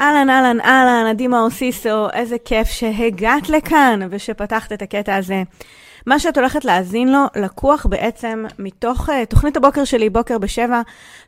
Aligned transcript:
אהלן, 0.00 0.30
אהלן, 0.30 0.60
אהלן, 0.60 1.06
עדי 1.06 1.26
מאור 1.26 1.50
סיסו, 1.50 2.10
איזה 2.12 2.36
כיף 2.44 2.68
שהגעת 2.68 3.48
לכאן 3.48 4.00
ושפתחת 4.10 4.72
את 4.72 4.82
הקטע 4.82 5.16
הזה. 5.16 5.42
מה 6.06 6.18
שאת 6.18 6.38
הולכת 6.38 6.64
להאזין 6.64 7.12
לו 7.12 7.24
לקוח 7.36 7.86
בעצם 7.86 8.44
מתוך 8.58 9.08
uh, 9.08 9.12
תוכנית 9.28 9.56
הבוקר 9.56 9.84
שלי, 9.84 10.10
בוקר 10.10 10.38
בשבע, 10.38 10.80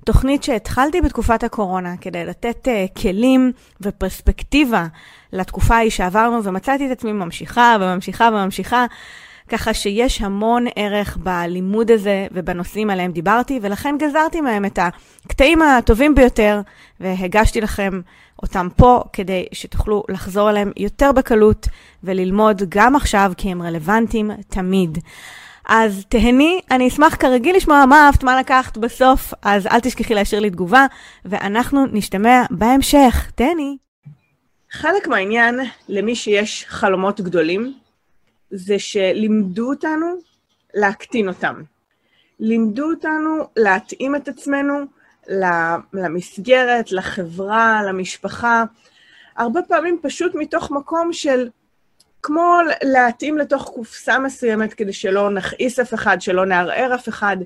תוכנית 0.05 0.43
שהתחלתי 0.43 1.01
בתקופת 1.01 1.45
הקורונה 1.45 1.97
כדי 2.01 2.25
לתת 2.25 2.69
uh, 2.69 3.01
כלים 3.03 3.53
ופרספקטיבה 3.81 4.87
לתקופה 5.33 5.77
ההיא 5.77 5.91
שעברנו, 5.91 6.45
ומצאתי 6.45 6.87
את 6.87 6.91
עצמי 6.91 7.13
ממשיכה 7.13 7.77
וממשיכה 7.81 8.29
וממשיכה. 8.33 8.87
ככה 9.49 9.75
שיש 9.75 10.23
המון 10.23 10.65
ערך 10.77 11.17
בלימוד 11.17 11.91
הזה 11.91 12.27
ובנושאים 12.33 12.91
עליהם 12.91 13.13
דיברתי, 13.13 13.59
ולכן 13.63 13.97
גזרתי 13.99 14.41
מהם 14.41 14.65
את 14.65 14.79
הקטעים 15.25 15.63
הטובים 15.63 16.15
ביותר, 16.15 16.61
והגשתי 17.01 17.61
לכם 17.61 18.01
אותם 18.43 18.69
פה 18.77 19.03
כדי 19.13 19.47
שתוכלו 19.53 20.05
לחזור 20.09 20.51
אליהם 20.51 20.73
יותר 20.77 21.13
בקלות 21.13 21.67
וללמוד 22.05 22.63
גם 22.69 22.97
עכשיו, 22.97 23.33
כי 23.37 23.49
הם 23.49 23.63
רלוונטיים 23.63 24.31
תמיד. 24.49 24.99
אז 25.69 26.05
תהני, 26.09 26.61
אני 26.71 26.89
אשמח 26.89 27.17
כרגיל 27.17 27.57
לשמוע 27.57 27.87
מה 27.87 28.07
אהבת, 28.07 28.25
מה 28.25 28.41
לקחת 28.41 28.77
בסוף, 28.77 29.35
אז 29.43 29.67
אל 29.67 29.81
תשכחי 29.81 30.15
להשאיר 30.15 30.41
לי 30.41 30.51
תגובה, 30.51 30.87
ואנחנו 31.25 31.87
נשתמע 31.87 32.43
בהמשך. 32.51 33.31
תהני. 33.35 33.77
חלק 34.71 35.09
מהעניין 35.09 35.61
למי 35.89 36.15
שיש 36.15 36.65
חלומות 36.69 37.21
גדולים, 37.21 37.75
זה 38.51 38.79
שלימדו 38.79 39.71
אותנו 39.71 40.07
להקטין 40.75 41.29
אותם. 41.29 41.63
לימדו 42.41 42.91
אותנו 42.91 43.49
להתאים 43.57 44.17
את 44.17 44.29
עצמנו 44.29 44.75
למסגרת, 45.93 46.93
לחברה, 46.93 47.83
למשפחה, 47.89 48.65
הרבה 49.37 49.63
פעמים 49.63 49.99
פשוט 50.03 50.35
מתוך 50.35 50.71
מקום 50.71 51.13
של 51.13 51.49
כמו 52.23 52.57
להתאים 52.83 53.39
לתוך 53.39 53.71
קופסה 53.75 54.19
מסוימת 54.19 54.75
כדי 54.75 54.93
שלא 54.93 55.31
נכעיס 55.31 55.79
אף 55.79 55.95
אחד, 55.95 56.21
שלא 56.21 56.47
נערער 56.47 56.95
אף 56.95 57.09
אחד. 57.09 57.37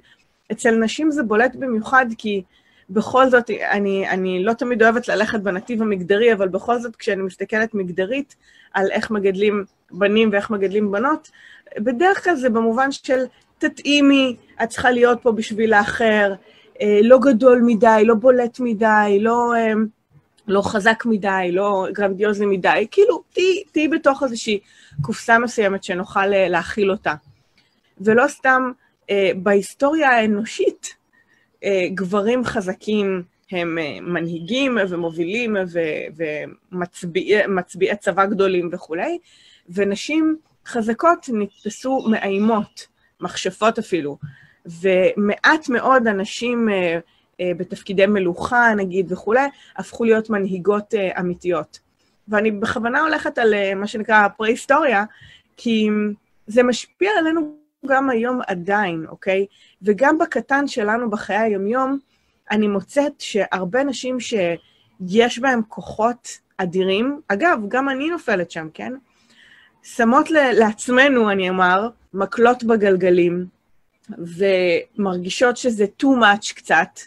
אצל 0.52 0.70
נשים 0.70 1.10
זה 1.10 1.22
בולט 1.22 1.54
במיוחד 1.54 2.06
כי 2.18 2.42
בכל 2.90 3.28
זאת, 3.28 3.50
אני, 3.50 4.08
אני 4.08 4.44
לא 4.44 4.52
תמיד 4.52 4.82
אוהבת 4.82 5.08
ללכת 5.08 5.40
בנתיב 5.40 5.82
המגדרי, 5.82 6.32
אבל 6.32 6.48
בכל 6.48 6.78
זאת, 6.78 6.96
כשאני 6.96 7.22
מסתכלת 7.22 7.74
מגדרית 7.74 8.36
על 8.72 8.90
איך 8.90 9.10
מגדלים 9.10 9.64
בנים 9.90 10.28
ואיך 10.32 10.50
מגדלים 10.50 10.92
בנות, 10.92 11.30
בדרך 11.78 12.24
כלל 12.24 12.34
זה 12.34 12.50
במובן 12.50 12.92
של 12.92 13.24
תתאימי, 13.58 14.36
את 14.62 14.68
צריכה 14.68 14.90
להיות 14.90 15.18
פה 15.22 15.32
בשביל 15.32 15.72
האחר, 15.72 16.34
לא 17.02 17.18
גדול 17.18 17.62
מדי, 17.66 18.02
לא 18.04 18.14
בולט 18.14 18.60
מדי, 18.60 19.18
לא, 19.20 19.52
אה, 19.56 19.72
לא 20.48 20.62
חזק 20.62 21.02
מדי, 21.06 21.48
לא 21.52 21.86
גרנדיוזי 21.92 22.46
מדי, 22.46 22.86
כאילו, 22.90 23.22
תהיי 23.72 23.88
בתוך 23.88 24.22
איזושהי 24.22 24.60
קופסה 25.02 25.38
מסוימת 25.38 25.84
שנוכל 25.84 26.32
אה, 26.32 26.48
להכיל 26.48 26.90
אותה. 26.90 27.14
ולא 28.00 28.28
סתם 28.28 28.70
בהיסטוריה 29.36 30.10
האנושית, 30.10 30.94
גברים 31.94 32.44
חזקים 32.44 33.22
הם 33.50 33.78
מנהיגים 34.00 34.78
ומובילים 34.88 35.56
ומצביעי 37.48 37.96
צבא 37.96 38.26
גדולים 38.26 38.68
וכולי, 38.72 39.18
ונשים 39.68 40.36
חזקות 40.66 41.26
נתפסו 41.32 42.06
מאיימות, 42.10 42.86
מכשפות 43.20 43.78
אפילו. 43.78 44.16
ומעט 44.66 45.68
מאוד 45.68 46.06
אנשים 46.06 46.68
אה, 46.68 46.98
אה, 47.40 47.52
בתפקידי 47.56 48.06
מלוכה, 48.06 48.74
נגיד, 48.76 49.12
וכולי, 49.12 49.46
הפכו 49.76 50.04
להיות 50.04 50.30
מנהיגות 50.30 50.94
אה, 50.94 51.20
אמיתיות. 51.20 51.78
ואני 52.28 52.50
בכוונה 52.50 53.00
הולכת 53.00 53.38
על 53.38 53.54
מה 53.76 53.86
שנקרא 53.86 54.28
פרה-היסטוריה, 54.28 55.04
כי 55.56 55.88
זה 56.46 56.62
משפיע 56.62 57.10
עלינו 57.18 57.56
גם 57.86 58.10
היום 58.10 58.40
עדיין, 58.46 59.04
אוקיי? 59.08 59.46
וגם 59.82 60.18
בקטן 60.18 60.66
שלנו 60.66 61.10
בחיי 61.10 61.36
היומיום, 61.36 61.98
אני 62.50 62.68
מוצאת 62.68 63.20
שהרבה 63.20 63.84
נשים 63.84 64.16
שיש 64.20 65.38
בהן 65.38 65.60
כוחות 65.68 66.38
אדירים, 66.56 67.20
אגב, 67.28 67.58
גם 67.68 67.88
אני 67.88 68.10
נופלת 68.10 68.50
שם, 68.50 68.68
כן? 68.74 68.92
שמות 69.82 70.30
לעצמנו, 70.30 71.30
אני 71.30 71.50
אומר, 71.50 71.88
מקלות 72.14 72.64
בגלגלים, 72.64 73.46
ומרגישות 74.18 75.56
שזה 75.56 75.86
too 76.02 76.20
much 76.20 76.54
קצת, 76.54 77.00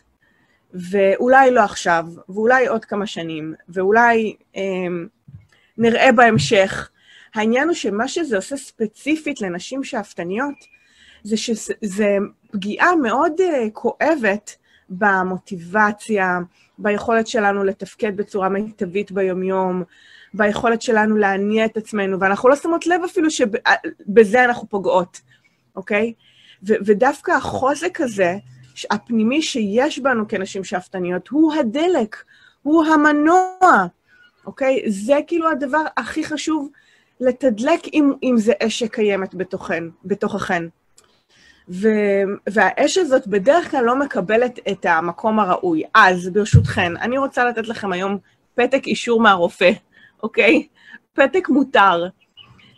ואולי 0.73 1.51
לא 1.51 1.61
עכשיו, 1.61 2.05
ואולי 2.29 2.67
עוד 2.67 2.85
כמה 2.85 3.07
שנים, 3.07 3.53
ואולי 3.69 4.35
אה, 4.55 4.61
נראה 5.77 6.11
בהמשך. 6.11 6.89
העניין 7.35 7.67
הוא 7.67 7.75
שמה 7.75 8.07
שזה 8.07 8.35
עושה 8.35 8.57
ספציפית 8.57 9.41
לנשים 9.41 9.83
שאפתניות, 9.83 10.55
זה 11.23 11.37
שזה 11.37 12.17
פגיעה 12.51 12.95
מאוד 12.95 13.31
uh, 13.39 13.69
כואבת 13.73 14.55
במוטיבציה, 14.89 16.39
ביכולת 16.77 17.27
שלנו 17.27 17.63
לתפקד 17.63 18.17
בצורה 18.17 18.49
מיטבית 18.49 19.11
ביומיום, 19.11 19.83
ביכולת 20.33 20.81
שלנו 20.81 21.17
להניע 21.17 21.65
את 21.65 21.77
עצמנו, 21.77 22.19
ואנחנו 22.19 22.49
לא 22.49 22.55
שמות 22.55 22.87
לב 22.87 23.01
אפילו 23.05 23.29
שבזה 23.31 24.45
אנחנו 24.45 24.69
פוגעות, 24.69 25.21
אוקיי? 25.75 26.13
ו- 26.67 26.73
ודווקא 26.85 27.31
החוזק 27.31 28.01
הזה, 28.01 28.35
הפנימי 28.91 29.41
שיש 29.41 29.99
בנו 29.99 30.27
כנשים 30.27 30.63
שאפתניות, 30.63 31.27
הוא 31.27 31.53
הדלק, 31.53 32.23
הוא 32.61 32.85
המנוע, 32.85 33.85
אוקיי? 34.45 34.83
זה 34.87 35.19
כאילו 35.27 35.51
הדבר 35.51 35.83
הכי 35.97 36.23
חשוב 36.23 36.69
לתדלק 37.19 37.79
אם, 37.93 38.13
אם 38.23 38.35
זה 38.37 38.53
אש 38.63 38.79
שקיימת 38.79 39.35
בתוכן, 39.35 39.83
בתוככן. 40.05 40.63
ו- 41.69 42.23
והאש 42.49 42.97
הזאת 42.97 43.27
בדרך 43.27 43.71
כלל 43.71 43.83
לא 43.83 43.99
מקבלת 43.99 44.59
את 44.71 44.85
המקום 44.85 45.39
הראוי. 45.39 45.83
אז 45.93 46.29
ברשותכן, 46.29 46.97
אני 46.97 47.17
רוצה 47.17 47.45
לתת 47.45 47.67
לכם 47.67 47.91
היום 47.91 48.17
פתק 48.55 48.81
אישור 48.87 49.21
מהרופא, 49.21 49.71
אוקיי? 50.23 50.67
פתק 51.13 51.49
מותר, 51.49 52.07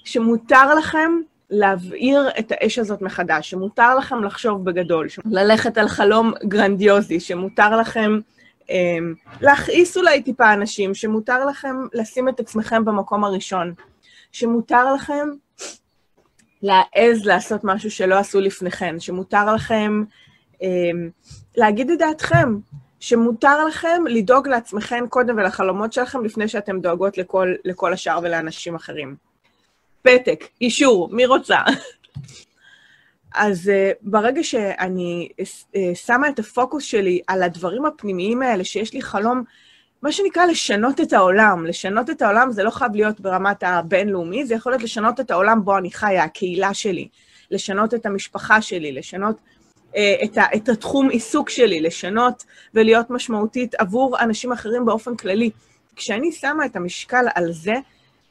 שמותר 0.04 0.76
לכם 0.76 1.12
להבעיר 1.50 2.30
את 2.40 2.52
האש 2.52 2.80
הזאת 2.80 3.02
מחדש, 3.02 3.50
שמותר 3.50 3.96
לכם 3.96 4.24
לחשוב 4.24 4.66
בגדול, 4.66 5.08
ללכת 5.26 5.78
על 5.78 5.88
חלום 5.88 6.34
גרנדיוזי, 6.44 7.20
שמותר 7.20 7.78
לכם 7.78 8.20
אה, 8.70 8.98
להכעיס 9.42 9.98
אולי 9.98 10.22
טיפה 10.22 10.54
אנשים, 10.54 10.94
שמותר 10.94 11.46
לכם 11.46 11.76
לשים 11.94 12.30
את 12.30 12.40
עצמכם 12.40 12.86
במקום 12.86 13.24
הראשון, 13.24 13.74
שמותר 14.32 14.94
לכם 14.94 15.30
להעז 16.62 17.26
לעשות 17.26 17.64
משהו 17.64 17.92
שלא 17.92 18.16
עשו 18.16 18.42
לפניכם, 18.42 18.96
שמותר 19.00 19.54
לכם 19.54 20.04
אה, 20.64 20.68
להגיד 21.58 21.90
את 21.90 22.00
דעתכם, 22.00 22.58
שמותר 23.00 23.66
לכם 23.66 24.04
לדאוג 24.10 24.48
לעצמכם 24.48 25.06
קודם 25.10 25.38
ולחלומות 25.38 25.94
שלכם 25.94 26.26
לפני 26.26 26.48
שאתם 26.48 26.80
דואגות 26.80 27.18
לכל, 27.18 27.54
לכל 27.66 27.94
השאר 27.94 28.20
ולאנשים 28.24 28.76
אחרים. 28.76 29.25
פתק, 30.06 30.48
אישור, 30.62 31.10
מי 31.12 31.26
רוצה? 31.26 31.58
אז 33.36 33.72
uh, 33.72 33.98
ברגע 34.02 34.44
שאני 34.44 35.30
uh, 35.42 35.78
שמה 35.94 36.30
את 36.30 36.40
הפוקוס 36.40 36.84
שלי 36.84 37.22
על 37.28 37.44
הדברים 37.44 37.86
הפנימיים 37.86 38.42
האלה, 38.42 38.64
שיש 38.64 38.94
לי 38.94 39.02
חלום, 39.02 39.44
מה 40.02 40.12
שנקרא 40.12 40.46
לשנות 40.46 41.02
את 41.02 41.14
העולם. 41.14 41.66
לשנות 41.66 42.10
את 42.10 42.22
העולם 42.22 42.52
זה 42.52 42.64
לא 42.64 42.70
חייב 42.70 42.96
להיות 42.96 43.20
ברמת 43.20 43.64
הבינלאומי, 43.64 44.46
זה 44.46 44.56
יכול 44.56 44.72
להיות 44.72 44.84
לשנות 44.84 45.20
את 45.20 45.32
העולם 45.32 45.66
בו 45.66 45.78
אני 45.78 45.92
חיה, 45.92 46.24
הקהילה 46.24 46.74
שלי, 46.74 47.08
לשנות 47.52 47.94
את 47.94 48.06
המשפחה 48.06 48.62
שלי, 48.62 48.92
לשנות 48.92 49.38
uh, 49.92 49.96
את, 50.24 50.38
ה, 50.38 50.44
את 50.56 50.70
התחום 50.70 51.10
עיסוק 51.10 51.50
שלי, 51.50 51.82
לשנות 51.82 52.44
ולהיות 52.74 53.10
משמעותית 53.10 53.76
עבור 53.76 54.20
אנשים 54.20 54.52
אחרים 54.52 54.86
באופן 54.86 55.16
כללי. 55.16 55.50
כשאני 55.96 56.32
שמה 56.32 56.66
את 56.66 56.76
המשקל 56.76 57.26
על 57.36 57.52
זה, 57.52 57.74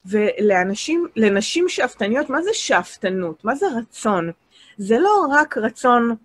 ולאנשים, 0.06 1.06
לנשים 1.16 1.68
שאפתניות, 1.68 2.30
מה 2.30 2.42
זה 2.42 2.50
שאפתנות? 2.52 3.44
מה 3.44 3.54
זה 3.54 3.66
רצון? 3.78 4.30
זה 4.78 4.98
לא 4.98 5.26
רק 5.30 5.58
רצון 5.58 6.16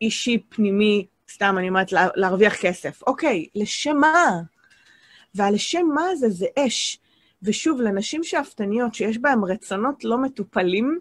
אישי, 0.00 0.42
פנימי, 0.48 1.06
סתם, 1.32 1.54
אני 1.58 1.68
אומרת, 1.68 1.92
להרוויח 1.92 2.56
כסף. 2.56 3.02
אוקיי, 3.06 3.46
לשם 3.54 3.96
מה? 3.96 4.40
והלשם 5.34 5.86
מה 5.94 6.16
זה? 6.16 6.30
זה 6.30 6.46
אש. 6.58 6.98
ושוב, 7.42 7.80
לנשים 7.80 8.24
שאפתניות, 8.24 8.94
שיש 8.94 9.18
בהן 9.18 9.40
רצונות 9.44 10.04
לא 10.04 10.18
מטופלים, 10.18 10.98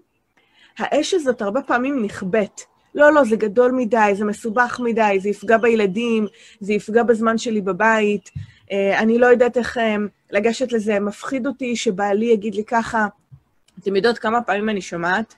האש 0.78 1.14
הזאת 1.14 1.42
הרבה 1.42 1.62
פעמים 1.62 2.04
נכבאת. 2.04 2.62
לא, 2.96 3.14
לא, 3.14 3.24
זה 3.24 3.36
גדול 3.36 3.72
מדי, 3.72 4.12
זה 4.14 4.26
מסובך 4.26 4.80
מדי, 4.84 5.18
זה 5.20 5.30
יפגע 5.30 5.58
בילדים, 5.58 6.28
זה 6.60 6.74
יפגע 6.74 7.04
בזמן 7.04 7.38
שלי 7.38 7.62
בבית, 7.62 8.30
אה, 8.72 9.00
אני 9.00 9.18
לא 9.18 9.26
יודעת 9.26 9.58
איך 9.58 9.78
אה, 9.78 9.96
לגשת 10.32 10.72
לזה, 10.72 11.00
מפחיד 11.00 11.48
אותי 11.48 11.76
שבעלי 11.76 12.26
יגיד 12.26 12.56
לי 12.56 12.64
ככה. 12.64 13.08
אתם 13.80 13.96
יודעות 13.96 14.18
כמה 14.18 14.42
פעמים 14.42 14.70
אני 14.70 14.82
שומעת 14.82 15.36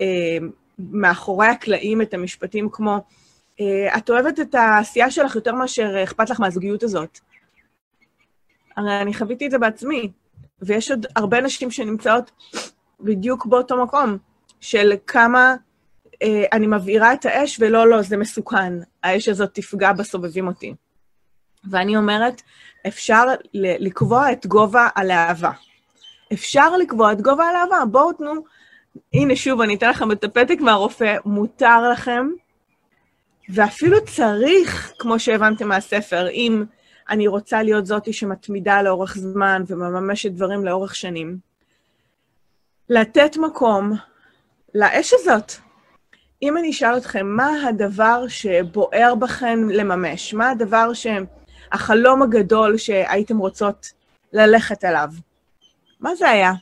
אה, 0.00 0.38
מאחורי 0.78 1.46
הקלעים 1.46 2.02
את 2.02 2.14
המשפטים 2.14 2.68
כמו, 2.72 2.98
את 3.96 4.10
אוהבת 4.10 4.40
את 4.40 4.54
העשייה 4.54 5.10
שלך 5.10 5.34
יותר 5.34 5.54
מאשר 5.54 6.04
אכפת 6.04 6.30
לך 6.30 6.40
מהזוגיות 6.40 6.82
הזאת. 6.82 7.18
הרי 8.76 9.00
אני 9.00 9.14
חוויתי 9.14 9.46
את 9.46 9.50
זה 9.50 9.58
בעצמי, 9.58 10.12
ויש 10.62 10.90
עוד 10.90 11.06
הרבה 11.16 11.40
נשים 11.40 11.70
שנמצאות 11.70 12.30
בדיוק 13.00 13.46
באותו 13.46 13.82
מקום, 13.82 14.18
של 14.60 14.92
כמה 15.06 15.54
אה, 16.22 16.44
אני 16.52 16.66
מבעירה 16.66 17.12
את 17.12 17.26
האש, 17.26 17.56
ולא, 17.60 17.88
לא, 17.88 18.02
זה 18.02 18.16
מסוכן, 18.16 18.72
האש 19.02 19.28
הזאת 19.28 19.54
תפגע 19.54 19.92
בסובבים 19.92 20.46
אותי. 20.46 20.74
ואני 21.70 21.96
אומרת, 21.96 22.42
אפשר 22.86 23.24
לקבוע 23.54 24.32
את 24.32 24.46
גובה 24.46 24.88
הלהבה. 24.94 25.50
אפשר 26.32 26.76
לקבוע 26.76 27.12
את 27.12 27.20
גובה 27.20 27.44
הלהבה, 27.44 27.84
בואו 27.90 28.12
תנו... 28.12 28.32
הנה, 29.14 29.36
שוב, 29.36 29.60
אני 29.60 29.74
אתן 29.74 29.90
לכם 29.90 30.12
את 30.12 30.24
הפתק 30.24 30.60
מהרופא, 30.60 31.16
מותר 31.24 31.90
לכם, 31.92 32.28
ואפילו 33.48 34.04
צריך, 34.04 34.92
כמו 34.98 35.18
שהבנתם 35.18 35.68
מהספר, 35.68 36.28
אם 36.28 36.64
אני 37.10 37.26
רוצה 37.26 37.62
להיות 37.62 37.86
זאתי 37.86 38.12
שמתמידה 38.12 38.82
לאורך 38.82 39.18
זמן 39.18 39.62
ומממשת 39.66 40.30
דברים 40.30 40.64
לאורך 40.64 40.94
שנים, 40.94 41.38
לתת 42.88 43.36
מקום 43.36 43.92
לאש 44.74 45.14
הזאת. 45.14 45.52
אם 46.42 46.56
אני 46.56 46.70
אשאל 46.70 46.96
אתכם, 46.96 47.26
מה 47.26 47.68
הדבר 47.68 48.24
שבוער 48.28 49.14
בכם 49.14 49.68
לממש? 49.70 50.34
מה 50.34 50.50
הדבר 50.50 50.92
שהחלום 51.72 52.22
הגדול 52.22 52.76
שהייתם 52.76 53.38
רוצות 53.38 53.92
ללכת 54.32 54.84
אליו? 54.84 55.08
מה 56.00 56.14
זה 56.14 56.28
היה? 56.28 56.52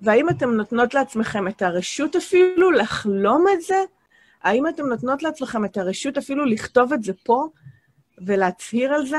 והאם 0.00 0.28
אתן 0.28 0.48
נותנות 0.48 0.94
לעצמכם 0.94 1.48
את 1.48 1.62
הרשות 1.62 2.16
אפילו 2.16 2.70
לחלום 2.70 3.44
את 3.52 3.62
זה? 3.62 3.76
האם 4.42 4.68
אתן 4.68 4.82
נותנות 4.82 5.22
לעצמכם 5.22 5.64
את 5.64 5.76
הרשות 5.76 6.18
אפילו 6.18 6.44
לכתוב 6.44 6.92
את 6.92 7.02
זה 7.02 7.12
פה 7.24 7.46
ולהצהיר 8.26 8.94
על 8.94 9.06
זה 9.06 9.18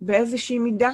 באיזושהי 0.00 0.58
מידה? 0.58 0.90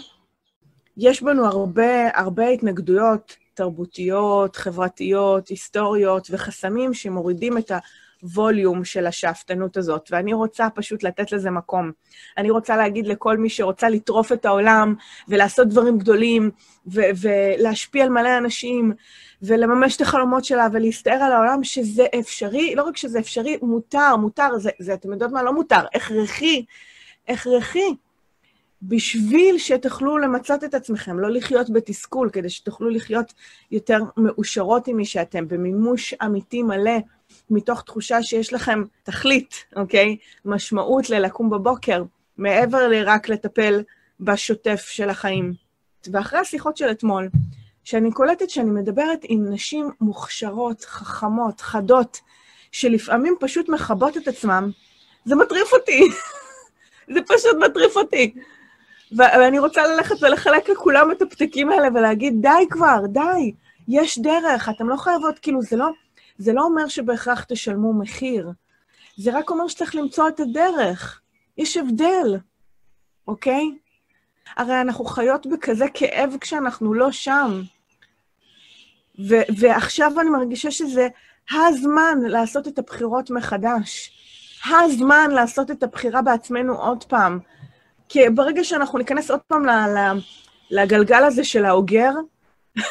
יש 0.96 1.22
בנו 1.22 1.46
הרבה, 1.46 2.08
הרבה 2.14 2.48
התנגדויות 2.48 3.36
תרבותיות, 3.54 4.56
חברתיות, 4.56 5.48
היסטוריות 5.48 6.28
וחסמים 6.30 6.94
שמורידים 6.94 7.58
את 7.58 7.72
הווליום 8.22 8.84
של 8.84 9.06
השאפתנות 9.06 9.76
הזאת, 9.76 10.08
ואני 10.12 10.32
רוצה 10.32 10.70
פשוט 10.74 11.02
לתת 11.02 11.32
לזה 11.32 11.50
מקום. 11.50 11.90
אני 12.38 12.50
רוצה 12.50 12.76
להגיד 12.76 13.06
לכל 13.06 13.36
מי 13.36 13.48
שרוצה 13.48 13.88
לטרוף 13.88 14.32
את 14.32 14.44
העולם 14.44 14.94
ולעשות 15.28 15.68
דברים 15.68 15.98
גדולים 15.98 16.50
ו- 16.86 17.00
ולהשפיע 17.20 18.04
על 18.04 18.10
מלא 18.10 18.38
אנשים 18.38 18.92
ולממש 19.42 19.96
את 19.96 20.00
החלומות 20.00 20.44
שלה 20.44 20.66
ולהסתער 20.72 21.22
על 21.22 21.32
העולם, 21.32 21.64
שזה 21.64 22.06
אפשרי, 22.18 22.74
לא 22.74 22.82
רק 22.82 22.96
שזה 22.96 23.18
אפשרי, 23.18 23.58
מותר, 23.62 24.16
מותר, 24.16 24.58
זה, 24.58 24.70
זה 24.78 24.94
אתם 24.94 25.12
יודעות 25.12 25.32
מה? 25.32 25.42
לא 25.42 25.52
מותר, 25.52 25.80
הכרחי, 25.94 26.64
הכרחי. 27.28 27.94
בשביל 28.82 29.58
שתוכלו 29.58 30.18
למצות 30.18 30.64
את 30.64 30.74
עצמכם, 30.74 31.18
לא 31.18 31.30
לחיות 31.30 31.70
בתסכול, 31.70 32.30
כדי 32.30 32.50
שתוכלו 32.50 32.88
לחיות 32.88 33.32
יותר 33.70 33.98
מאושרות 34.16 34.88
עם 34.88 34.96
מי 34.96 35.04
שאתם, 35.04 35.48
במימוש 35.48 36.14
אמיתי 36.14 36.62
מלא, 36.62 36.96
מתוך 37.50 37.82
תחושה 37.82 38.22
שיש 38.22 38.52
לכם 38.52 38.82
תכלית, 39.02 39.64
אוקיי? 39.76 40.16
משמעות 40.44 41.10
ללקום 41.10 41.50
בבוקר, 41.50 42.02
מעבר 42.36 42.88
לרק 42.88 43.28
לטפל 43.28 43.82
בשוטף 44.20 44.86
של 44.88 45.10
החיים. 45.10 45.52
ואחרי 46.12 46.38
השיחות 46.38 46.76
של 46.76 46.90
אתמול, 46.90 47.28
שאני 47.84 48.12
קולטת 48.12 48.50
שאני 48.50 48.70
מדברת 48.70 49.18
עם 49.22 49.52
נשים 49.52 49.90
מוכשרות, 50.00 50.84
חכמות, 50.84 51.60
חדות, 51.60 52.20
שלפעמים 52.72 53.34
פשוט 53.40 53.68
מכבות 53.68 54.16
את 54.16 54.28
עצמם, 54.28 54.70
זה 55.24 55.34
מטריף 55.36 55.72
אותי. 55.72 56.02
זה 57.14 57.20
פשוט 57.26 57.56
מטריף 57.64 57.96
אותי. 57.96 58.34
ואני 59.16 59.58
רוצה 59.58 59.86
ללכת 59.86 60.22
ולחלק 60.22 60.68
לכולם 60.68 61.12
את 61.12 61.22
הפתקים 61.22 61.70
האלה 61.70 61.88
ולהגיד, 61.94 62.34
די 62.42 62.66
כבר, 62.70 63.06
די, 63.06 63.52
יש 63.88 64.18
דרך, 64.18 64.68
אתם 64.68 64.88
לא 64.88 64.96
חייבות, 64.96 65.38
כאילו, 65.38 65.62
זה 65.62 65.76
לא, 65.76 65.88
זה 66.38 66.52
לא 66.52 66.62
אומר 66.62 66.88
שבהכרח 66.88 67.44
תשלמו 67.44 67.92
מחיר, 67.92 68.50
זה 69.16 69.38
רק 69.38 69.50
אומר 69.50 69.68
שצריך 69.68 69.94
למצוא 69.94 70.28
את 70.28 70.40
הדרך. 70.40 71.20
יש 71.58 71.76
הבדל, 71.76 72.36
אוקיי? 73.28 73.70
הרי 74.56 74.80
אנחנו 74.80 75.04
חיות 75.04 75.46
בכזה 75.46 75.86
כאב 75.94 76.36
כשאנחנו 76.40 76.94
לא 76.94 77.12
שם. 77.12 77.62
ו- 79.28 79.48
ועכשיו 79.58 80.20
אני 80.20 80.30
מרגישה 80.30 80.70
שזה 80.70 81.08
הזמן 81.50 82.18
לעשות 82.22 82.68
את 82.68 82.78
הבחירות 82.78 83.30
מחדש. 83.30 84.12
הזמן 84.70 85.30
לעשות 85.30 85.70
את 85.70 85.82
הבחירה 85.82 86.22
בעצמנו 86.22 86.74
עוד 86.74 87.04
פעם. 87.04 87.38
כי 88.08 88.28
ברגע 88.34 88.64
שאנחנו 88.64 88.98
ניכנס 88.98 89.30
עוד 89.30 89.40
פעם 89.40 89.62
לגלגל 90.70 91.24
הזה 91.24 91.44
של 91.44 91.64
האוגר, 91.64 92.10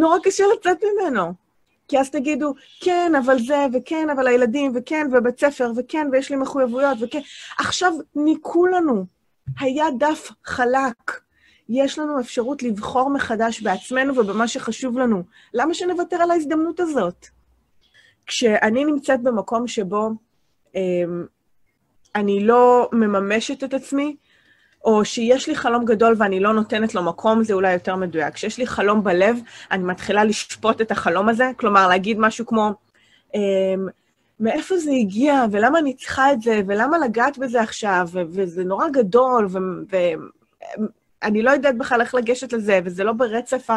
נורא 0.00 0.18
קשה 0.22 0.44
לצאת 0.56 0.78
ממנו. 0.84 1.32
כי 1.88 1.98
אז 1.98 2.10
תגידו, 2.10 2.54
כן, 2.80 3.12
אבל 3.24 3.38
זה, 3.38 3.66
וכן, 3.72 4.10
אבל 4.10 4.26
הילדים, 4.26 4.72
וכן, 4.74 5.06
ובית 5.12 5.40
ספר, 5.40 5.70
וכן, 5.76 6.08
ויש 6.12 6.30
לי 6.30 6.36
מחויבויות, 6.36 6.98
וכן. 7.00 7.20
עכשיו 7.58 7.92
ניקו 8.14 8.66
לנו. 8.66 9.04
היה 9.60 9.84
דף 9.98 10.30
חלק. 10.44 11.20
יש 11.68 11.98
לנו 11.98 12.20
אפשרות 12.20 12.62
לבחור 12.62 13.10
מחדש 13.10 13.62
בעצמנו 13.62 14.16
ובמה 14.16 14.48
שחשוב 14.48 14.98
לנו. 14.98 15.22
למה 15.54 15.74
שנוותר 15.74 16.16
על 16.16 16.30
ההזדמנות 16.30 16.80
הזאת? 16.80 17.26
כשאני 18.26 18.84
נמצאת 18.84 19.22
במקום 19.22 19.68
שבו 19.68 20.10
אה, 20.76 20.80
אני 22.14 22.44
לא 22.44 22.88
מממשת 22.92 23.64
את 23.64 23.74
עצמי, 23.74 24.16
או 24.86 25.04
שיש 25.04 25.48
לי 25.48 25.54
חלום 25.54 25.84
גדול 25.84 26.14
ואני 26.18 26.40
לא 26.40 26.52
נותנת 26.52 26.94
לו 26.94 27.02
מקום, 27.02 27.44
זה 27.44 27.54
אולי 27.54 27.72
יותר 27.72 27.96
מדויק. 27.96 28.34
כשיש 28.34 28.58
לי 28.58 28.66
חלום 28.66 29.04
בלב, 29.04 29.38
אני 29.70 29.84
מתחילה 29.84 30.24
לשפוט 30.24 30.80
את 30.80 30.90
החלום 30.90 31.28
הזה, 31.28 31.50
כלומר, 31.56 31.88
להגיד 31.88 32.18
משהו 32.18 32.46
כמו, 32.46 32.70
אמ, 33.34 33.40
מאיפה 34.40 34.76
זה 34.78 34.90
הגיע, 34.90 35.44
ולמה 35.52 35.78
אני 35.78 35.94
צריכה 35.94 36.32
את 36.32 36.42
זה, 36.42 36.60
ולמה 36.66 36.98
לגעת 36.98 37.38
בזה 37.38 37.60
עכשיו, 37.62 38.08
וזה 38.12 38.64
נורא 38.64 38.88
גדול, 38.88 39.48
ואני 41.22 41.42
לא 41.42 41.50
יודעת 41.50 41.78
בכלל 41.78 42.00
איך 42.00 42.14
לגשת 42.14 42.52
לזה, 42.52 42.80
וזה 42.84 43.04
לא 43.04 43.12
ברצף 43.12 43.68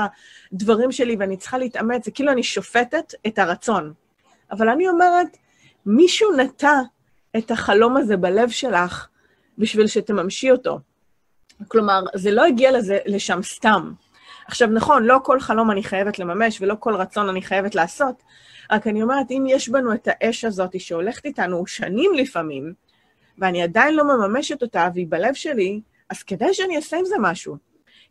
הדברים 0.51 0.91
שלי, 0.91 1.15
ואני 1.19 1.37
צריכה 1.37 1.57
להתאמץ, 1.57 2.05
זה 2.05 2.11
כאילו 2.11 2.31
אני 2.31 2.43
שופטת 2.43 3.13
את 3.27 3.39
הרצון. 3.39 3.93
אבל 4.51 4.69
אני 4.69 4.89
אומרת, 4.89 5.37
מישהו 5.85 6.35
נטע 6.37 6.79
את 7.37 7.51
החלום 7.51 7.97
הזה 7.97 8.17
בלב 8.17 8.49
שלך 8.49 9.07
בשביל 9.57 9.87
שתממשי 9.87 10.51
אותו. 10.51 10.79
כלומר, 11.67 12.03
זה 12.15 12.31
לא 12.31 12.45
הגיע 12.45 12.71
לזה, 12.71 12.97
לשם 13.05 13.39
סתם. 13.43 13.91
עכשיו, 14.47 14.67
נכון, 14.67 15.03
לא 15.03 15.17
כל 15.23 15.39
חלום 15.39 15.71
אני 15.71 15.83
חייבת 15.83 16.19
לממש 16.19 16.61
ולא 16.61 16.75
כל 16.79 16.95
רצון 16.95 17.29
אני 17.29 17.41
חייבת 17.41 17.75
לעשות, 17.75 18.23
רק 18.71 18.87
אני 18.87 19.03
אומרת, 19.03 19.31
אם 19.31 19.45
יש 19.47 19.69
בנו 19.69 19.93
את 19.93 20.07
האש 20.11 20.45
הזאת 20.45 20.79
שהולכת 20.79 21.25
איתנו 21.25 21.67
שנים 21.67 22.13
לפעמים, 22.13 22.73
ואני 23.37 23.63
עדיין 23.63 23.95
לא 23.95 24.03
מממשת 24.03 24.61
אותה 24.61 24.89
והיא 24.93 25.07
בלב 25.09 25.33
שלי, 25.33 25.81
אז 26.09 26.23
כדאי 26.23 26.53
שאני 26.53 26.75
אעשה 26.75 26.97
עם 26.97 27.05
זה 27.05 27.15
משהו. 27.19 27.57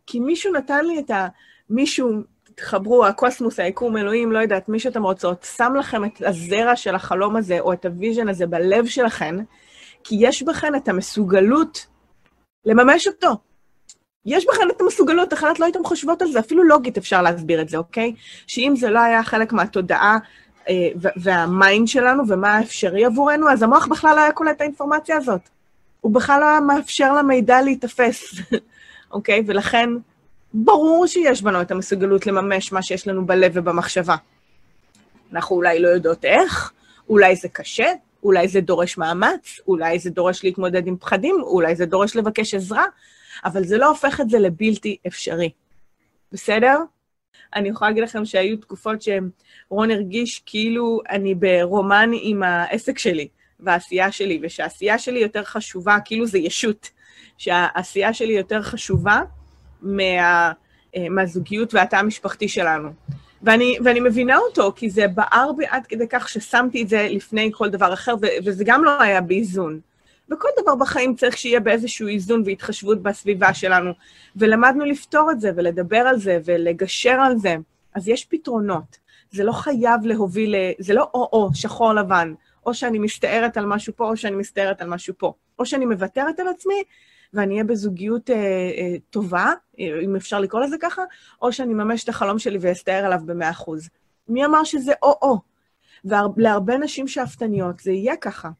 כי 0.07 0.21
מישהו 0.21 0.53
נתן 0.53 0.85
לי 0.85 0.99
את 0.99 1.11
ה... 1.11 1.29
מישהו, 1.71 2.13
תבחרו, 2.55 3.07
הקוסמוס, 3.07 3.61
היקום, 3.61 3.97
אלוהים, 3.97 4.33
לא 4.33 4.39
יודעת, 4.39 4.69
מי 4.69 4.79
שאתם 4.79 5.03
רוצות, 5.03 5.47
שם 5.57 5.73
לכם 5.79 6.05
את 6.05 6.23
הזרע 6.27 6.77
של 6.77 6.95
החלום 6.95 7.37
הזה, 7.37 7.61
או 7.61 7.73
את 7.73 7.85
ה 7.85 7.91
vision 7.91 8.29
הזה 8.29 8.47
בלב 8.47 8.87
שלכם, 8.87 9.37
כי 10.05 10.17
יש 10.19 10.43
בכן 10.43 10.75
את 10.75 10.89
המסוגלות 10.89 11.87
לממש 12.69 13.07
אותו. 13.07 13.37
יש 14.27 14.47
בכן 14.47 14.71
את 14.71 14.81
המסוגלות, 14.81 15.33
אחרת 15.33 15.61
לא 15.61 15.65
הייתם 15.65 15.85
חושבות 15.85 16.23
על 16.23 16.33
זה, 16.33 16.39
אפילו 16.39 16.65
לוגית 16.65 16.99
אפשר 16.99 17.23
להסביר 17.23 17.61
את 17.61 17.69
זה, 17.69 17.77
אוקיי? 17.77 18.15
שאם 18.47 18.75
זה 18.77 18.91
לא 18.91 19.01
היה 19.01 19.23
חלק 19.23 19.53
מהתודעה 19.53 20.19
אה, 20.69 20.89
וה 21.17 21.41
mind 21.41 21.89
שלנו 21.89 22.23
ומה 22.29 22.55
האפשרי 22.55 23.05
עבורנו, 23.05 23.51
אז 23.51 23.63
המוח 23.63 23.87
בכלל 23.87 24.17
לא 24.17 24.21
היה 24.21 24.33
קולט 24.33 24.57
את 24.57 24.61
האינפורמציה 24.61 25.17
הזאת. 25.17 25.41
הוא 26.01 26.15
בכלל 26.15 26.41
לא 26.41 26.45
היה 26.45 26.61
מאפשר 26.61 27.13
למידע 27.13 27.63
להיתפס, 27.63 28.35
אוקיי? 29.13 29.43
ולכן, 29.47 29.91
ברור 30.55 31.07
שיש 31.07 31.43
בנו 31.43 31.61
את 31.61 31.71
המסוגלות 31.71 32.27
לממש 32.27 32.73
מה 32.73 32.83
שיש 32.83 33.09
לנו 33.09 33.27
בלב 33.27 33.53
ובמחשבה. 33.55 34.17
אנחנו 35.33 35.57
אולי 35.57 35.83
לא 35.83 35.89
יודעות 35.89 36.25
איך, 36.25 36.73
אולי 37.09 37.37
זה 37.37 37.49
קשה, 37.49 37.93
אולי 38.23 38.49
זה 38.49 38.61
דורש 38.61 38.99
מאמץ, 38.99 39.61
אולי 39.69 39.99
זה 39.99 40.11
דורש 40.11 40.45
להתמודד 40.45 40.87
עם 40.87 40.97
פחדים, 40.97 41.37
אולי 41.43 41.77
זה 41.77 41.87
דורש 41.87 42.17
לבקש 42.17 42.55
עזרה, 42.55 42.85
אבל 43.45 43.65
זה 43.65 43.79
לא 43.79 43.89
הופך 43.89 44.21
את 44.21 44.31
זה 44.31 44.39
לבלתי 44.39 44.97
אפשרי. 45.07 45.51
בסדר? 46.33 46.77
אני 47.55 47.69
יכולה 47.69 47.91
להגיד 47.91 48.03
לכם 48.03 48.25
שהיו 48.25 48.57
תקופות 48.57 49.03
שרון 49.03 49.91
הרגיש 49.91 50.43
כאילו 50.47 51.01
אני 51.11 51.35
ברומן 51.35 52.11
עם 52.23 52.43
העסק 52.43 52.99
שלי 52.99 53.29
והעשייה 53.61 54.13
שלי, 54.13 54.41
ושהעשייה 54.43 54.99
שלי 54.99 55.19
יותר 55.21 55.45
חשובה, 55.45 55.97
כאילו 56.05 56.27
זה 56.27 56.39
ישות, 56.39 56.91
שהעשייה 57.39 58.13
שלי 58.13 58.33
יותר 58.33 58.63
חשובה 58.63 59.21
מה, 59.83 60.53
אה, 60.97 61.09
מהזוגיות 61.11 61.75
והתא 61.75 61.97
המשפחתי 61.97 62.49
שלנו. 62.49 62.89
ואני, 63.43 63.79
ואני 63.85 64.01
מבינה 64.01 64.37
אותו, 64.37 64.73
כי 64.77 64.91
זה 64.91 65.09
בער 65.09 65.53
בי 65.53 65.65
עד 65.69 65.87
כדי 65.87 66.09
כך 66.09 66.29
ששמתי 66.29 66.83
את 66.83 66.89
זה 66.89 67.09
לפני 67.11 67.51
כל 67.55 67.69
דבר 67.69 67.93
אחר, 67.93 68.15
ו, 68.23 68.27
וזה 68.45 68.65
גם 68.67 68.85
לא 68.85 69.03
היה 69.03 69.21
באיזון. 69.21 69.81
וכל 70.31 70.49
דבר 70.63 70.75
בחיים 70.75 71.15
צריך 71.15 71.37
שיהיה 71.37 71.61
באיזשהו 71.61 72.09
איזון 72.09 72.43
והתחשבות 72.47 73.03
בסביבה 73.03 73.55
שלנו. 73.55 73.93
ולמדנו 74.37 74.85
לפתור 74.85 75.31
את 75.31 75.41
זה, 75.41 75.51
ולדבר 75.57 75.99
על 75.99 76.19
זה, 76.19 76.39
ולגשר 76.45 77.21
על 77.21 77.37
זה. 77.37 77.57
אז 77.95 78.09
יש 78.09 78.25
פתרונות. 78.25 78.99
זה 79.31 79.45
לא 79.45 79.53
חייב 79.53 80.05
להוביל, 80.05 80.55
זה 80.79 80.95
לא 80.95 81.11
או-או, 81.15 81.51
שחור 81.55 81.93
לבן. 81.93 82.35
או 82.67 82.75
שאני 82.75 82.99
מסתערת 82.99 83.57
על 83.57 83.67
משהו 83.67 83.93
פה, 83.97 84.09
או 84.09 84.17
שאני 84.17 84.37
מסתערת 84.37 84.83
על 84.83 84.89
משהו 84.89 85.15
פה. 85.19 85.33
או 85.59 85.67
שאני 85.67 85.87
מוותרת 85.87 86.41
על 86.41 86.49
עצמי, 86.49 86.83
ואני 87.35 87.55
אהיה 87.55 87.65
בזוגיות 87.65 88.31
אה, 88.31 88.37
אה, 88.37 88.95
טובה, 89.11 89.53
אה, 89.81 90.01
אם 90.05 90.17
אפשר 90.17 90.41
לקרוא 90.41 90.61
לזה 90.61 90.77
ככה, 90.81 91.03
או 91.43 91.53
שאני 91.53 91.73
אממש 91.73 92.05
את 92.05 92.09
החלום 92.09 92.39
שלי 92.39 92.59
ואסתער 92.61 93.05
עליו 93.05 93.21
במאה 93.27 93.51
אחוז. 93.51 93.89
מי 94.29 94.45
אמר 94.45 94.65
שזה 94.65 94.93
או-או? 95.03 95.39
ולהרבה 96.05 96.79
נשים 96.79 97.09
שאפתניות 97.09 97.81
זה 97.81 97.93
יהיה 97.93 98.17
ככה. 98.17 98.51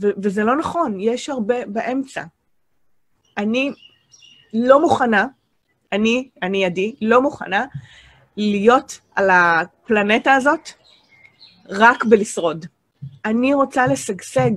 ו- 0.00 0.10
וזה 0.22 0.44
לא 0.44 0.56
נכון, 0.56 1.00
יש 1.00 1.28
הרבה 1.28 1.66
באמצע. 1.66 2.24
אני 3.38 3.72
לא 4.54 4.80
מוכנה, 4.80 5.26
אני, 5.92 6.28
אני 6.42 6.64
עדי, 6.64 6.94
לא 7.00 7.22
מוכנה 7.22 7.64
להיות 8.36 9.00
על 9.14 9.30
הפלנטה 9.30 10.34
הזאת 10.34 10.68
רק 11.68 12.04
בלשרוד. 12.04 12.66
אני 13.24 13.54
רוצה 13.54 13.86
לשגשג. 13.86 14.50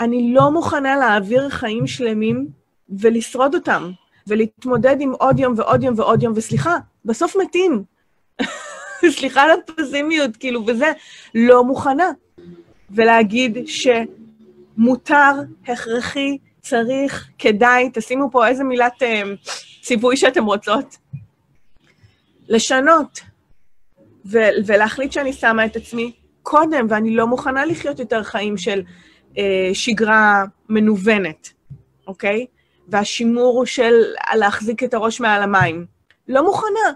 אני 0.00 0.34
לא 0.34 0.50
מוכנה 0.50 0.96
להעביר 0.96 1.48
חיים 1.48 1.86
שלמים 1.86 2.48
ולשרוד 2.88 3.54
אותם, 3.54 3.90
ולהתמודד 4.26 4.96
עם 5.00 5.12
עוד 5.12 5.38
יום 5.38 5.54
ועוד 5.56 5.82
יום 5.82 5.94
ועוד 5.98 6.22
יום, 6.22 6.32
וסליחה, 6.36 6.76
בסוף 7.04 7.36
מתים. 7.36 7.82
סליחה 9.16 9.42
על 9.42 9.50
הפסימיות, 9.50 10.36
כאילו, 10.36 10.66
וזה, 10.66 10.92
לא 11.34 11.64
מוכנה. 11.64 12.10
ולהגיד 12.90 13.58
שמותר, 13.66 15.30
הכרחי, 15.68 16.38
צריך, 16.60 17.28
כדאי, 17.38 17.90
תשימו 17.92 18.30
פה 18.30 18.48
איזה 18.48 18.64
מילת 18.64 19.02
אה, 19.02 19.22
ציווי 19.82 20.16
שאתם 20.16 20.44
רוצות. 20.44 20.96
לשנות, 22.48 23.20
ו- 24.26 24.64
ולהחליט 24.66 25.12
שאני 25.12 25.32
שמה 25.32 25.66
את 25.66 25.76
עצמי 25.76 26.12
קודם, 26.42 26.86
ואני 26.90 27.16
לא 27.16 27.26
מוכנה 27.26 27.64
לחיות 27.64 27.98
יותר 27.98 28.22
חיים 28.22 28.56
של 28.56 28.82
שגרה 29.72 30.44
מנוונת, 30.68 31.52
אוקיי? 32.06 32.46
והשימור 32.88 33.66
של 33.66 33.92
להחזיק 34.34 34.82
את 34.82 34.94
הראש 34.94 35.20
מעל 35.20 35.42
המים. 35.42 35.86
לא 36.28 36.44
מוכנה. 36.44 36.90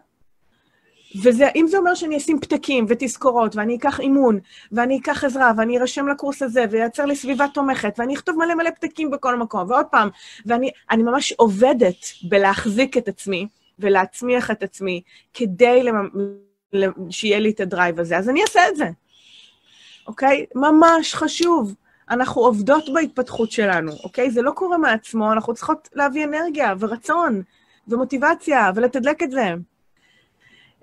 ואם 1.22 1.66
זה 1.68 1.78
אומר 1.78 1.94
שאני 1.94 2.16
אשים 2.16 2.40
פתקים 2.40 2.86
ותזכורות, 2.88 3.56
ואני 3.56 3.76
אקח 3.76 4.00
אימון, 4.00 4.38
ואני 4.72 4.98
אקח 4.98 5.24
עזרה, 5.24 5.52
ואני 5.56 5.78
ארשם 5.78 6.08
לקורס 6.08 6.42
הזה, 6.42 6.64
וייצר 6.70 7.04
לי 7.04 7.16
סביבה 7.16 7.46
תומכת, 7.54 7.94
ואני 7.98 8.14
אכתוב 8.14 8.36
מלא 8.38 8.54
מלא 8.54 8.70
פתקים 8.70 9.10
בכל 9.10 9.38
מקום, 9.38 9.70
ועוד 9.70 9.86
פעם, 9.86 10.08
ואני 10.46 10.70
ממש 10.90 11.32
עובדת 11.32 12.06
בלהחזיק 12.22 12.96
את 12.96 13.08
עצמי 13.08 13.46
ולהצמיח 13.78 14.50
את 14.50 14.62
עצמי, 14.62 15.02
כדי. 15.34 15.82
שיהיה 17.10 17.38
לי 17.38 17.50
את 17.50 17.60
הדרייב 17.60 18.00
הזה, 18.00 18.18
אז 18.18 18.28
אני 18.28 18.42
אעשה 18.42 18.68
את 18.68 18.76
זה. 18.76 18.88
אוקיי? 20.06 20.46
ממש 20.54 21.14
חשוב. 21.14 21.74
אנחנו 22.14 22.42
עובדות 22.42 22.84
בהתפתחות 22.94 23.50
שלנו, 23.50 23.92
אוקיי? 24.04 24.30
זה 24.30 24.42
לא 24.42 24.50
קורה 24.50 24.78
מעצמו, 24.78 25.32
אנחנו 25.32 25.54
צריכות 25.54 25.88
להביא 25.94 26.24
אנרגיה 26.24 26.74
ורצון 26.78 27.42
ומוטיבציה 27.88 28.70
ולתדלק 28.74 29.22
את 29.22 29.30
זה. 29.30 29.54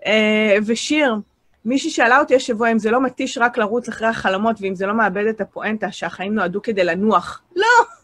אה, 0.05 0.55
ושיר, 0.65 1.15
מישהי 1.65 1.89
שאלה 1.89 2.19
אותי 2.19 2.35
השבוע 2.35 2.71
אם 2.71 2.79
זה 2.79 2.91
לא 2.91 3.01
מתיש 3.01 3.37
רק 3.37 3.57
לרוץ 3.57 3.89
אחרי 3.89 4.07
החלומות 4.07 4.55
ואם 4.61 4.75
זה 4.75 4.85
לא 4.85 4.93
מאבד 4.93 5.25
את 5.25 5.41
הפואנטה 5.41 5.91
שהחיים 5.91 6.35
נועדו 6.35 6.61
כדי 6.61 6.83
לנוח. 6.83 7.41
לא! 7.55 8.00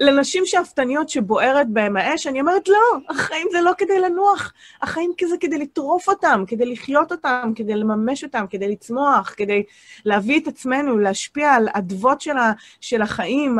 לנשים 0.00 0.42
שאפתניות 0.46 1.08
שבוערת 1.08 1.68
בהם 1.68 1.96
האש, 1.96 2.26
אני 2.26 2.40
אומרת, 2.40 2.68
לא, 2.68 2.98
החיים 3.08 3.46
זה 3.52 3.60
לא 3.60 3.72
כדי 3.78 4.00
לנוח, 4.00 4.52
החיים 4.82 5.12
זה 5.28 5.36
כדי 5.40 5.58
לטרוף 5.58 6.08
אותם, 6.08 6.44
כדי 6.46 6.66
לחיות 6.66 7.12
אותם, 7.12 7.52
כדי 7.56 7.74
לממש 7.74 8.24
אותם, 8.24 8.44
כדי 8.50 8.68
לצמוח, 8.68 9.34
כדי 9.36 9.62
להביא 10.04 10.40
את 10.40 10.48
עצמנו, 10.48 10.98
להשפיע 10.98 11.52
על 11.52 11.68
אדוות 11.72 12.20
של, 12.20 12.32
של 12.80 13.02
החיים. 13.02 13.58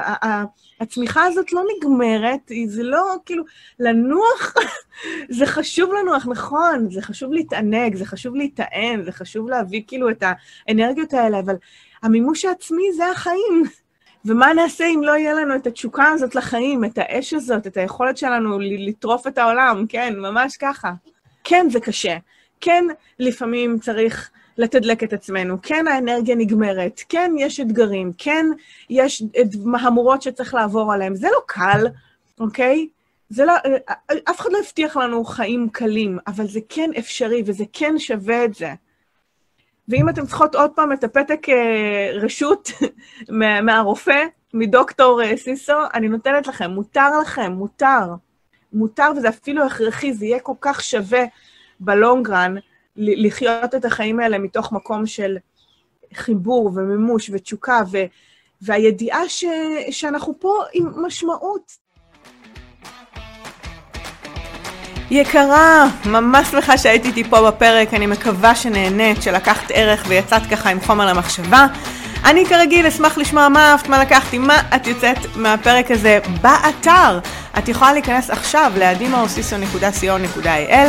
הצמיחה 0.81 1.25
הזאת 1.25 1.53
לא 1.53 1.63
נגמרת, 1.77 2.51
זה 2.67 2.83
לא, 2.83 3.17
כאילו, 3.27 3.45
לנוח, 3.81 4.55
זה 5.39 5.47
חשוב 5.47 5.91
לנוח, 5.93 6.27
נכון, 6.27 6.91
זה 6.91 7.03
חשוב 7.03 7.33
להתענג, 7.33 7.95
זה 7.95 8.05
חשוב 8.05 8.37
להיטען, 8.37 9.03
זה 9.03 9.13
חשוב 9.13 9.49
להביא 9.49 9.83
כאילו 9.87 10.11
את 10.11 10.23
האנרגיות 10.69 11.15
האלה, 11.15 11.41
אבל 11.41 11.57
המימוש 12.03 12.45
העצמי 12.45 12.93
זה 12.97 13.11
החיים. 13.11 13.65
ומה 14.25 14.53
נעשה 14.53 14.87
אם 14.87 15.03
לא 15.03 15.13
יהיה 15.13 15.35
לנו 15.35 15.57
את 15.57 15.67
התשוקה 15.67 16.11
הזאת 16.11 16.35
לחיים, 16.35 16.85
את 16.85 16.99
האש 16.99 17.35
הזאת, 17.35 17.67
את 17.67 17.77
היכולת 17.77 18.17
שלנו 18.17 18.59
לטרוף 18.61 19.27
את 19.27 19.39
העולם, 19.39 19.85
כן, 19.89 20.15
ממש 20.17 20.57
ככה. 20.57 20.93
כן, 21.45 21.67
זה 21.71 21.81
קשה. 21.81 22.17
כן, 22.61 22.85
לפעמים 23.19 23.79
צריך 23.79 24.31
לתדלק 24.59 25.05
את 25.05 25.13
עצמנו, 25.13 25.57
כן, 25.63 25.89
האנרגיה 25.89 26.35
נגמרת, 26.35 27.01
כן, 27.09 27.33
יש 27.39 27.61
אתגרים, 27.61 28.13
כן, 28.19 28.47
יש 28.91 29.23
מהמורות 29.65 30.23
שצריך 30.23 30.55
לעבור 30.55 30.93
עליהן. 30.93 31.15
זה 31.15 31.29
לא 31.33 31.41
קל, 31.47 31.87
אוקיי? 32.41 32.89
זה 33.29 33.45
לא, 33.45 33.53
אף 34.31 34.41
אחד 34.41 34.53
לא 34.53 34.59
הבטיח 34.59 34.97
לנו 34.97 35.25
חיים 35.25 35.69
קלים, 35.73 36.19
אבל 36.27 36.47
זה 36.47 36.61
כן 36.69 36.91
אפשרי 36.99 37.43
וזה 37.47 37.65
כן 37.73 37.99
שווה 37.99 38.45
את 38.45 38.55
זה. 38.55 38.73
ואם 39.89 40.09
אתן 40.09 40.27
צריכות 40.27 40.55
עוד 40.55 40.71
פעם 40.71 40.93
את 40.93 41.05
הפתק 41.05 41.49
אה, 41.49 42.11
רשות 42.15 42.71
מהרופא, 43.67 44.25
מדוקטור 44.55 45.23
אה, 45.23 45.37
סיסו, 45.37 45.73
אני 45.95 46.09
נותנת 46.09 46.47
לכם, 46.47 46.71
מותר 46.71 47.21
לכם, 47.21 47.53
מותר. 47.53 48.15
מותר, 48.73 49.13
וזה 49.17 49.29
אפילו 49.29 49.65
הכרחי, 49.67 50.13
זה 50.13 50.27
יהיה 50.27 50.41
כל 50.41 50.53
כך 50.61 50.83
שווה 50.83 51.25
בלונגרן 51.81 52.55
לחיות 52.97 53.75
את 53.75 53.85
החיים 53.85 54.21
האלה 54.21 54.39
מתוך 54.39 54.73
מקום 54.73 55.07
של 55.07 55.37
חיבור 56.15 56.67
ומימוש 56.67 57.31
ותשוקה, 57.33 57.83
ו, 57.93 57.99
והידיעה 58.63 59.29
ש, 59.29 59.45
שאנחנו 59.91 60.35
פה 60.41 60.55
עם 60.73 61.07
משמעות. 61.07 61.84
יקרה, 65.11 65.87
ממש 66.05 66.49
שמחה 66.49 66.79
שהייתי 66.79 67.09
איתי 67.09 67.25
פה 67.25 67.51
בפרק, 67.51 67.95
אני 67.95 68.07
מקווה 68.07 68.55
שנהנית, 68.55 69.23
שלקחת 69.23 69.71
ערך 69.75 70.05
ויצאת 70.09 70.43
ככה 70.51 70.71
עם 70.71 70.81
חומר 70.81 71.07
למחשבה. 71.07 71.67
אני 72.25 72.47
כרגיל 72.47 72.87
אשמח 72.87 73.19
לשמוע 73.19 73.49
מה 73.49 73.71
אהבת, 73.71 73.89
מה 73.89 73.99
לקחתי, 73.99 74.39
מה 74.39 74.63
את 74.77 74.87
יוצאת 74.87 75.17
מהפרק 75.37 75.91
הזה 75.91 76.19
באתר. 76.41 77.19
את 77.59 77.69
יכולה 77.69 77.93
להיכנס 77.93 78.31
עכשיו 78.31 78.73
לאדימאוסיסו.co.il 78.79 80.89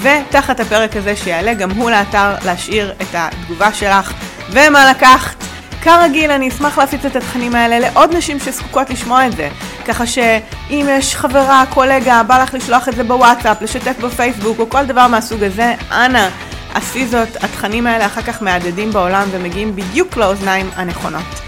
ותחת 0.00 0.60
הפרק 0.60 0.96
הזה 0.96 1.16
שיעלה 1.16 1.54
גם 1.54 1.70
הוא 1.70 1.90
לאתר 1.90 2.34
להשאיר 2.44 2.92
את 3.02 3.14
התגובה 3.14 3.72
שלך 3.72 4.12
ומה 4.50 4.90
לקחת. 4.90 5.36
כרגיל, 5.82 6.30
אני 6.30 6.48
אשמח 6.48 6.78
להפיץ 6.78 7.04
את 7.04 7.16
התכנים 7.16 7.54
האלה 7.54 7.78
לעוד 7.78 8.16
נשים 8.16 8.38
שזקוקות 8.38 8.90
לשמוע 8.90 9.26
את 9.26 9.36
זה. 9.36 9.48
ככה 9.86 10.06
שאם 10.06 10.86
יש 10.90 11.16
חברה, 11.16 11.64
קולגה, 11.70 12.22
בא 12.22 12.42
לך 12.42 12.54
לשלוח 12.54 12.88
את 12.88 12.96
זה 12.96 13.04
בוואטסאפ, 13.04 13.62
לשתף 13.62 13.98
בפייסבוק 14.00 14.58
או 14.58 14.70
כל 14.70 14.84
דבר 14.84 15.06
מהסוג 15.06 15.42
הזה, 15.42 15.74
אנא, 15.90 16.28
עשי 16.74 17.06
זאת. 17.06 17.44
התכנים 17.44 17.86
האלה 17.86 18.06
אחר 18.06 18.22
כך 18.22 18.42
מהדהדים 18.42 18.90
בעולם 18.90 19.28
ומגיעים 19.30 19.76
בדיוק 19.76 20.16
לאוזניים 20.16 20.70
הנכונות. 20.74 21.40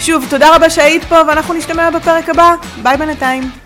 שוב, 0.00 0.26
תודה 0.30 0.56
רבה 0.56 0.70
שהיית 0.70 1.04
פה 1.04 1.16
ואנחנו 1.28 1.54
נשתמע 1.54 1.90
בפרק 1.90 2.28
הבא. 2.28 2.54
ביי 2.82 2.96
בינתיים. 2.96 3.61